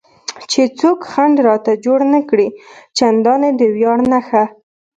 چې 0.51 0.61
څوک 0.79 0.99
خنډ 1.11 1.35
راته 1.47 1.71
جوړ 1.85 1.99
نه 2.13 2.21
کړي، 2.29 2.47
چندانې 2.97 3.49
د 3.59 3.61
ویاړ 3.75 3.97
نښه. 4.11 4.43